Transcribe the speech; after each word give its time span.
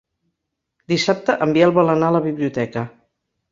Dissabte 0.93 1.35
en 1.47 1.53
Biel 1.59 1.75
vol 1.77 1.93
anar 1.97 2.11
a 2.11 2.17
la 2.19 2.25
biblioteca. 2.27 2.87